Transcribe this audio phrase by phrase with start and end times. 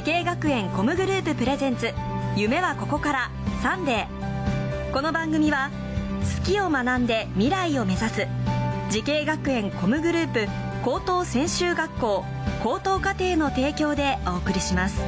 [0.00, 1.92] 滋慶学園 COMグループプレゼンツ
[2.34, 3.30] 夢はここから
[3.60, 4.92] サンデー。
[4.94, 5.70] この番組は
[6.38, 8.26] 好きを学んで未来を目指す
[8.88, 10.48] 滋慶学園 COMグループ
[10.82, 12.24] 高等専修学校
[12.62, 15.02] 高等課程の提供でお送りします。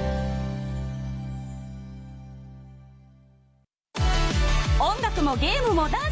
[4.78, 6.11] 音楽もゲームもダン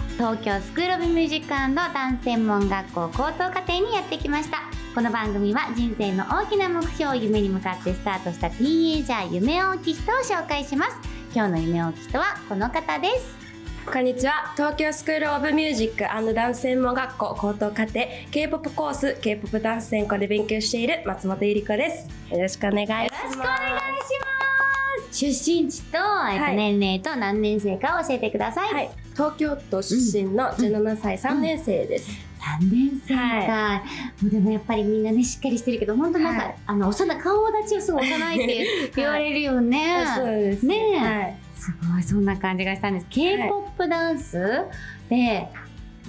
[0.21, 4.59] 東京スクールオブミュージックダンス専門学校高等課程にやってきました。
[4.93, 10.97] この番組は人生の大きな目標を夢に向かってスタートしたティーンエイジャー夢大きい人を紹介します。
[11.33, 13.35] 今日の夢大きい人はこの方です。
[13.91, 14.53] こんにちは。
[14.55, 22.07] 東京スクールオブミュージックダンス専門学校高等課程 K-POP コース K-POP ダンス専攻で勉強している松本ゆり子です。
[22.31, 23.01] よろしくお願いします。
[23.01, 23.80] よろしくお願いします
[25.11, 25.97] 出身地と、
[26.31, 32.09] えっと、年齢と何年生か教えてください、はい、東京都出身の17歳3年生です、
[32.39, 33.83] 3年生か、
[34.21, 36.55] もうでもやっぱりみんなねしっかりしてるけど本当なんか、はい。
[36.65, 40.65] あの幼顔立ちをすごい幼いって言われるよね、そうです。
[40.65, 40.97] ねえ。
[40.97, 41.37] はい。
[41.55, 43.05] すごいそんな感じがしたんです。
[43.09, 44.65] K-POP ダンス
[45.09, 45.47] で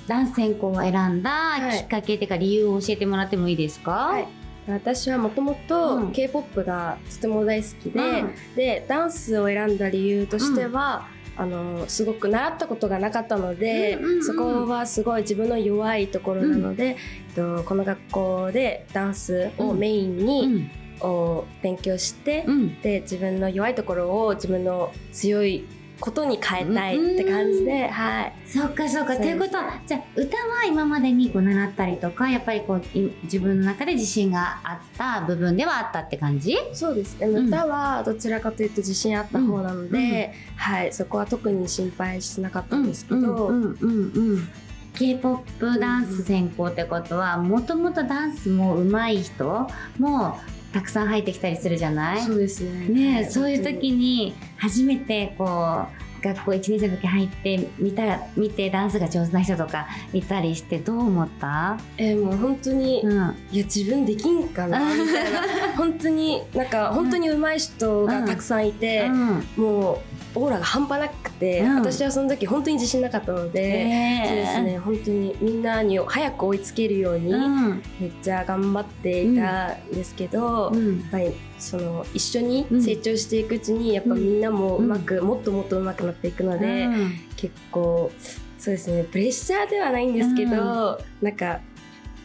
[0.06, 1.78] ダンス専攻を選んだい。
[1.80, 8.34] きっかけっていうか理由を教えてもらってもいいですか、はい私はもともうとん K-POP がとても大好きで、うん。
[8.54, 14.24] でダンスを選んだ理由としては、あのすごく習ったことがなかったので、うんうんうん。
[14.24, 16.96] そこはすごい自分の弱いところなので、えっ
[17.34, 20.70] とこの学校でダンスをメインうに、ん。
[21.04, 22.80] お勉強して、うん。
[22.80, 25.64] で自分の弱いところを自分の強い
[25.98, 28.32] ことに変えたいって感じで、はい。
[28.46, 29.14] そっかそっか。
[29.14, 36.56] そうですということはじゃあ歌は今までにこう習ったりとかやっぱりこうい自分の中で自信があった部分ではあったって感じ？
[36.72, 37.46] そうですね、うん。
[37.48, 40.04] 歌はどちらかというと自信あった方なので、うん。
[40.04, 43.18] うんはい、そこは特に心配しなかったんですけど、
[43.48, 44.48] うんうんうんうん。
[44.94, 49.66] K-POP ダンス専攻ってことはもともとダンスも上手い人
[49.98, 50.38] も
[50.72, 52.20] たくさん入ってきたりするじゃない？
[52.20, 52.88] そうですね。
[52.88, 65.40] ねえはいそういう時に初めてこう学校1年生の時入って見た見てダンスが上手な人とかいたりしてどう思った、えーもう本当に、いうん、や自分できんかな みたいな。
[65.76, 69.44] 本当になんか本当に上手い人がたくさんいて、うん。
[69.56, 69.98] もう
[70.34, 71.74] オーラが半端なくて、うん。
[71.76, 74.28] 私はその時本当に自信なかったので、ねえ。
[74.28, 77.82] そうですね本当にみんなに早く追いつけるように、うん。
[78.00, 81.00] めっちゃ頑張っていたんですけど、やっうん。
[81.10, 87.12] ぱりその一緒に成長していくうちにやっぱみんなもうまく、もっともっと上手くなっていくので、うん。
[87.36, 88.10] 結構
[88.58, 91.60] そうですねプレッシャーではないんですけど、なんか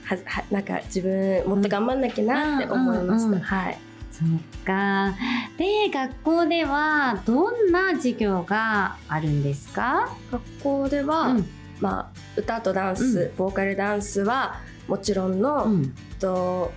[0.06, 3.34] ははなんか自分もっと頑張んなきゃなって思いました、うん。
[3.34, 3.78] うんうんはい
[4.18, 5.14] そっか。
[5.58, 11.46] で学校ではどんな授業があるんですか、学校では、うん。
[11.80, 15.94] まあ、歌とダンス、ボーカルダンスはもちろんの、うん。
[16.20, 16.74] と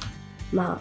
[0.52, 0.80] ま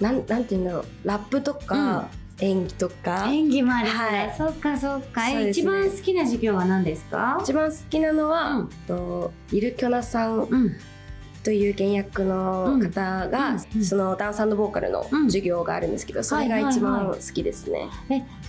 [0.00, 0.84] あなんなんて言うんだろう。
[1.04, 3.26] ラップとか、演技とか。
[3.28, 4.34] 演技もあるはい。
[4.38, 5.62] そっかそっか、そうですね。
[5.62, 7.38] 一番好きな授業は何ですか？
[7.42, 8.68] 一番好きなのは、うん。
[8.86, 10.76] とイルキョナさんうん
[11.48, 15.24] という現役の方が、うんうんそのダンスボーカルのうん。
[15.28, 17.88] 授業があるんですけど、それが一番好きですね。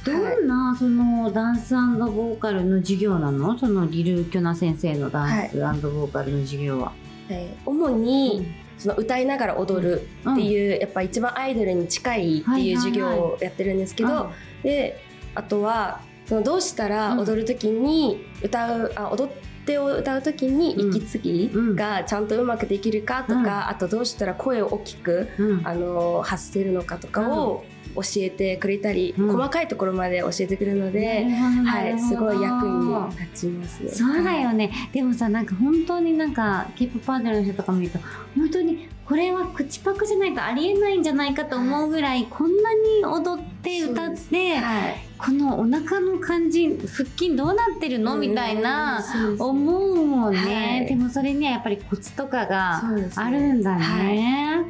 [0.03, 3.57] どんなそのダンスボーカルの授業なの？
[3.57, 6.91] そのリル・キョナ先生のダンスボーカルの授業は、
[7.29, 14.33] えー主に、その歌いながら踊るっていう、やっぱ一番アイドルに近いっていう授業をやってるんですけど、はいはいは
[14.63, 15.03] で
[15.35, 19.33] あとはそのどうしたら踊る時に歌う、あ踊っ
[19.65, 23.47] てを歌う時に息継ぎがちゃんとうまくできるかとか、うん。
[23.47, 25.61] あとどうしたら声を大きく、うん。
[25.67, 27.65] あの発せるのかとかを
[27.95, 29.35] 教えてくれたり、うん。
[29.35, 31.25] 細かいところまで教えてくれるので、
[31.65, 33.83] はい、すごい役に立ちます。
[33.83, 33.89] ね。
[33.89, 37.97] そうだよね、でもさなんか本当になんか K-POP アイドルの人とか見ると
[38.35, 48.17] 本当にこれは口パクじゃないとありえないんじゃないかと思うぐらい、こんなに踊って歌って、はい、このお腹の感じ腹筋どうなってるの？
[48.17, 49.03] みたいな
[49.37, 50.85] 思うもんね、はい。
[50.87, 52.81] でもそれにはやっぱりコツとかが
[53.15, 54.15] あるんだはい。
[54.15, 54.65] ね。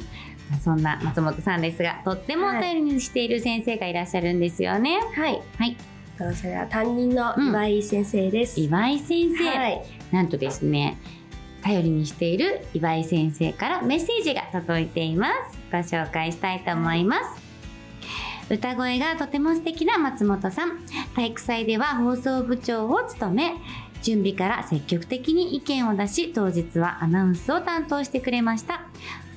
[0.62, 4.98] そんな松本さんですがとっても頼りにしている先生がいらっしゃるんですよね。
[5.14, 5.76] はい、はい、
[6.34, 8.60] それは担任の岩井先生です。
[8.60, 10.98] 岩井先生、はい、なんとですね
[11.62, 15.58] 頼りにしている岩井先生からメッセージが届いています。
[15.70, 17.49] ご紹介したいと思います
[18.50, 20.80] 歌声がとても素敵な松本さん。
[21.14, 23.52] 体育祭では放送部長を務め
[24.02, 28.86] 準備から積極的に意見を出し当日はアナウンスを担当してくれました。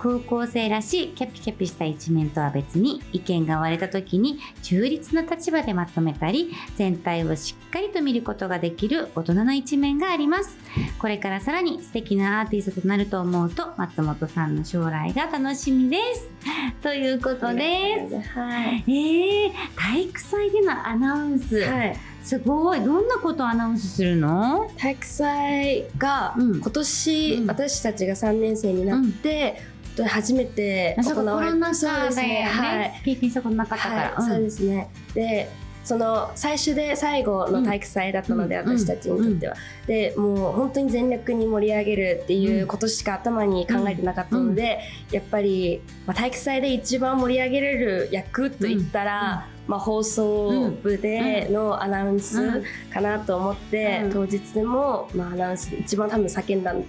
[0.03, 10.57] 高校生らしいキャピキャピした一面とは別に意見が割れた時に中立な立場でまとめたり全体をしっかりと見ることができる大人な一面があります。
[10.99, 16.29] これからさらに素敵なアーティストとなると思うと松本さんの将来が楽しみです。
[16.83, 18.37] ということです。
[18.37, 18.83] はい。
[18.85, 21.97] えー、体育祭でのアナウンス、はい。
[22.21, 22.81] すごい。
[22.81, 24.69] どんなことをアナウンスするの？
[24.77, 26.59] 体育祭がうん。
[26.59, 27.47] 今年、うん。
[27.47, 29.72] 私たちが3年生になって、
[30.07, 32.43] 初めて行われロナそうですねね。
[32.43, 33.01] はい。
[33.03, 34.89] 経験したことなかったから、はい、そうですね。
[35.13, 35.49] で、
[35.83, 39.55] その最初で最後の体育祭だったので、うん私たちにとっては、
[39.85, 44.79] でもう本当に全力に盛り上げるっていうことしか頭に考えてなかったので、
[45.11, 52.61] やっぱり、まあ、体育祭で一番盛り上げれる役といったら、まあ、放送部でのアナウンス
[52.93, 54.11] かなと思って、うん。
[54.13, 56.85] 当日でも、まあ、アナウンス一番多分叫んだと思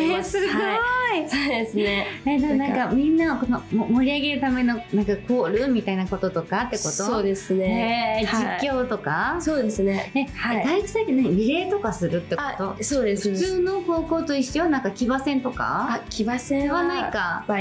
[0.00, 0.38] います。
[0.38, 0.78] えーすごい、は
[1.16, 2.06] い、そうですね。
[2.26, 6.90] えでもなんかみんなをこのも盛り上げるためのなんかコールみたいなこととかってこと？
[6.90, 8.20] そうですね。
[8.22, 8.58] えーはい。
[8.60, 10.10] 実況とか、そうですね。
[10.14, 10.64] え、はい。
[10.64, 11.36] 体育祭って何？
[11.36, 13.30] リレーとかするってこあと、そうです。
[13.30, 14.68] 普通の高校と一緒？
[14.68, 15.88] なんか騎馬戦とか？
[15.94, 17.44] あ、騎馬戦ははないか。
[17.46, 17.58] まあ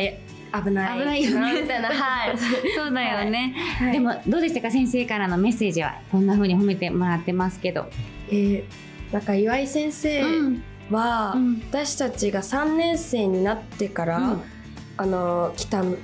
[0.61, 1.61] 危ない危ないよね。
[1.61, 2.37] みたいなはい。
[2.75, 3.93] そうだよね、はい。
[3.93, 4.71] でもどうでしたか？
[4.71, 5.95] 先生からのメッセージは。
[6.11, 7.87] こんな風に褒めてもらってますけど。
[8.29, 8.63] えー
[9.07, 11.61] なんか岩井先生うんは、うん。
[11.69, 14.41] 私たちが3年生になってから、うん。
[14.99, 15.95] あの来たの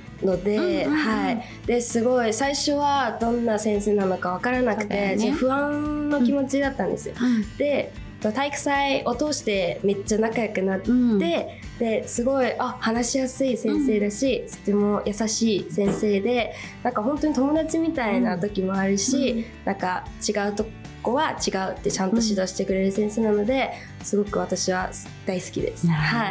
[0.44, 1.44] で、うんうんうんはい。
[1.66, 7.14] ですごい最初はどんな先生なのかわからなくて、ちょっと不安の気持ちだったんですよ。
[7.58, 10.90] で体育祭を通してめっちゃ仲良くなって。
[10.92, 11.18] うん。
[11.18, 16.54] でですごいあ話しやすい先生だし、とても優しい先生で
[16.84, 20.70] なんか本当に友達みたいな時もあるし、なんか違うとこ
[21.12, 23.72] は違うってちゃんと指導してくれる先生なので、
[24.02, 24.90] すごく私は
[25.26, 25.86] 大好きです。
[25.86, 26.30] はは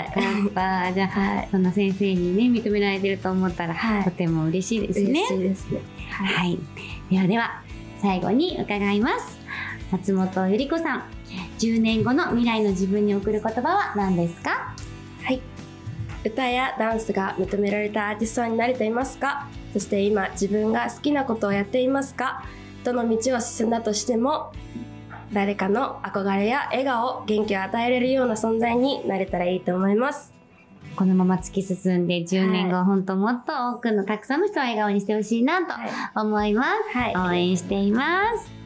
[0.87, 0.91] い。
[0.91, 0.93] い。
[0.95, 4.03] じゃあ、はいそんな先生にね認められてると思ったら、はい。
[4.03, 5.11] とても嬉しいですね。
[5.11, 5.81] 嬉しいですね。
[6.09, 6.57] はい、
[7.11, 7.61] ではでは
[8.01, 9.37] 最後に伺います。
[9.91, 11.03] 松本ゆり子さん。
[11.59, 14.75] 10年後の未来の自分に送る言葉は何ですか？
[15.23, 15.41] はい。
[16.25, 19.47] 歌やダンスが認められたアーティストになれていますか？
[19.73, 22.45] そして今自分が好きなことをやっていますか？
[22.83, 24.51] どの道を進んだとしても
[25.31, 30.33] 誰かの憧れや笑顔、元気を与えれるような存在になれたらいいと思います。
[30.95, 35.73] このまま突き進んで10年後、本当もっと多くのたくさんの人を笑顔にしてほしいなと
[36.21, 37.31] 思います、はい。
[37.31, 38.62] 応援しています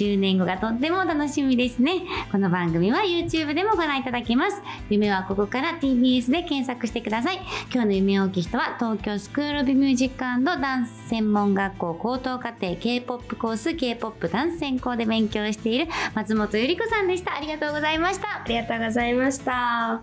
[0.00, 2.02] 10年後がとっても楽しみですね。
[2.32, 4.62] この番組は YouTube でもご覧いただけます。
[4.88, 7.40] 夢はここから TBS で検索してください。
[7.72, 17.36] 今日の夢大きい人は東京スクールオブミュージックダンス専門学校高等課程 K-POP コース K-POP ダンス専攻で勉強している松本ゆり子さんでした。
[17.36, 18.42] ありがとうございました。
[18.42, 20.00] ありがとうございました。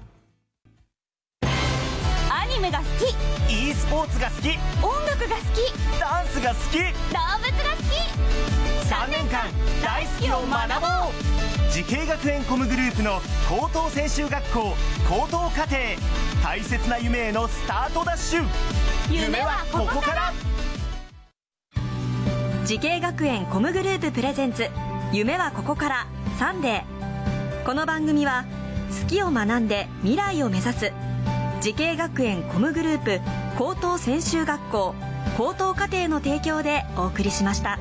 [2.29, 3.09] アニメが好き。
[3.51, 4.49] E スポーツが好き。
[4.83, 5.99] 音楽が好き。
[5.99, 6.77] ダンスが好き。
[6.77, 8.16] 動物が好き。
[8.16, 8.16] 3年
[9.27, 9.49] 間
[9.83, 13.19] 大好きを学ぼう滋慶学園 COMグループの
[13.49, 14.73] 高等専修学校
[15.09, 15.77] 高等課程
[16.43, 18.45] 大切な夢へのスタートダッシュ
[19.11, 20.33] 夢はここから
[22.65, 24.69] 滋慶学園 COMグループプレゼンツ
[25.11, 28.45] 夢はここからサンデーこの番組は
[29.01, 30.93] 好きを学んで未来を目指す
[31.61, 33.19] 滋慶学園 COMグループ
[33.57, 34.95] 高等専修学校
[35.37, 37.77] 高等課程の提供でお送りしました。